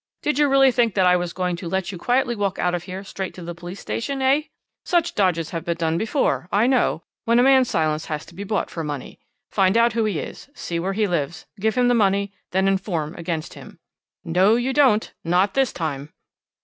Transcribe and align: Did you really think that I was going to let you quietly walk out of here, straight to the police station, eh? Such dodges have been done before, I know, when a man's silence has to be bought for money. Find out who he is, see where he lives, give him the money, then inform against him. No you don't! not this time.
Did 0.23 0.39
you 0.39 0.49
really 0.49 0.71
think 0.71 0.95
that 0.95 1.05
I 1.05 1.15
was 1.15 1.31
going 1.31 1.55
to 1.57 1.69
let 1.69 1.91
you 1.91 1.99
quietly 1.99 2.35
walk 2.35 2.57
out 2.57 2.73
of 2.73 2.85
here, 2.85 3.03
straight 3.03 3.35
to 3.35 3.43
the 3.43 3.53
police 3.53 3.79
station, 3.79 4.19
eh? 4.19 4.45
Such 4.83 5.13
dodges 5.13 5.51
have 5.51 5.63
been 5.63 5.77
done 5.77 5.99
before, 5.99 6.49
I 6.51 6.65
know, 6.65 7.03
when 7.25 7.37
a 7.37 7.43
man's 7.43 7.69
silence 7.69 8.05
has 8.05 8.25
to 8.25 8.33
be 8.33 8.43
bought 8.43 8.71
for 8.71 8.83
money. 8.83 9.19
Find 9.51 9.77
out 9.77 9.93
who 9.93 10.05
he 10.05 10.17
is, 10.17 10.49
see 10.55 10.79
where 10.79 10.93
he 10.93 11.05
lives, 11.05 11.45
give 11.59 11.75
him 11.75 11.87
the 11.87 11.93
money, 11.93 12.33
then 12.49 12.67
inform 12.67 13.13
against 13.13 13.53
him. 13.53 13.77
No 14.25 14.55
you 14.55 14.73
don't! 14.73 15.13
not 15.23 15.53
this 15.53 15.71
time. 15.71 16.09